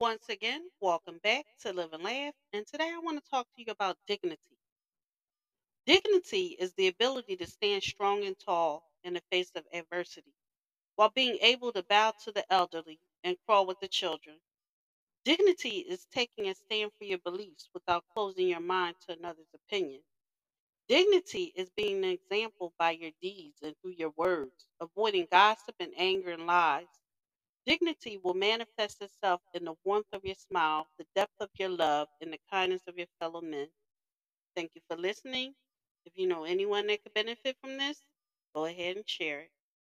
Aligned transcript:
Once 0.00 0.28
again, 0.28 0.62
welcome 0.82 1.20
back 1.24 1.46
to 1.62 1.72
Live 1.72 1.94
and 1.94 2.02
Laugh. 2.04 2.34
And 2.52 2.66
today 2.66 2.92
I 2.94 3.00
want 3.02 3.24
to 3.24 3.30
talk 3.30 3.46
to 3.56 3.64
you 3.64 3.72
about 3.72 3.96
dignity. 4.08 4.58
Dignity 5.86 6.56
is 6.60 6.74
the 6.74 6.88
ability 6.88 7.36
to 7.36 7.46
stand 7.46 7.82
strong 7.82 8.24
and 8.24 8.36
tall 8.38 8.84
in 9.04 9.14
the 9.14 9.22
face 9.30 9.52
of 9.56 9.64
adversity 9.74 10.34
while 10.96 11.12
being 11.14 11.38
able 11.42 11.72
to 11.72 11.84
bow 11.84 12.12
to 12.24 12.32
the 12.32 12.44
elderly 12.52 13.00
and 13.24 13.36
crawl 13.46 13.66
with 13.66 13.80
the 13.80 13.88
children. 13.88 14.36
Dignity 15.24 15.78
is 15.88 16.06
taking 16.14 16.48
a 16.48 16.54
stand 16.54 16.92
for 16.98 17.04
your 17.04 17.18
beliefs 17.18 17.70
without 17.74 18.04
closing 18.14 18.48
your 18.48 18.60
mind 18.60 18.96
to 19.08 19.16
another's 19.18 19.54
opinion. 19.54 20.02
Dignity 20.88 21.52
is 21.56 21.70
being 21.76 22.04
an 22.04 22.10
example 22.10 22.74
by 22.78 22.92
your 22.92 23.12
deeds 23.22 23.60
and 23.62 23.74
through 23.82 23.94
your 23.98 24.12
words, 24.16 24.66
avoiding 24.80 25.26
gossip 25.30 25.76
and 25.80 25.92
anger 25.98 26.30
and 26.32 26.46
lies. 26.46 26.86
Dignity 27.66 28.18
will 28.22 28.34
manifest 28.34 29.02
itself 29.02 29.42
in 29.54 29.64
the 29.66 29.74
warmth 29.84 30.08
of 30.12 30.24
your 30.24 30.36
smile, 30.36 30.88
the 30.98 31.06
depth 31.14 31.34
of 31.40 31.50
your 31.58 31.70
love, 31.70 32.08
and 32.20 32.32
the 32.32 32.40
kindness 32.50 32.82
of 32.88 32.98
your 32.98 33.08
fellow 33.20 33.40
men. 33.42 33.68
Thank 34.56 34.72
you 34.74 34.82
for 34.88 34.96
listening. 34.96 35.54
If 36.06 36.14
you 36.16 36.26
know 36.28 36.44
anyone 36.44 36.88
that 36.88 37.02
could 37.04 37.14
benefit 37.14 37.56
from 37.62 37.78
this, 37.78 37.98
go 38.54 38.66
ahead 38.66 38.96
and 38.96 39.08
share 39.08 39.40
it. 39.42 39.50